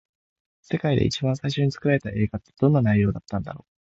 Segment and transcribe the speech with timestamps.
[0.63, 3.71] 世界で一番最初に作られた映画って、どんな内容だったんだろう。